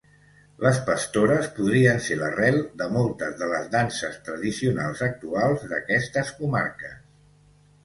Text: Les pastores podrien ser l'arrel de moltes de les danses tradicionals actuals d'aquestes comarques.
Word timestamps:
Les 0.65 0.77
pastores 0.85 1.49
podrien 1.57 2.01
ser 2.05 2.17
l'arrel 2.21 2.57
de 2.81 2.87
moltes 2.95 3.37
de 3.43 3.51
les 3.53 3.69
danses 3.77 4.19
tradicionals 4.31 5.05
actuals 5.11 5.69
d'aquestes 5.77 6.35
comarques. 6.43 6.99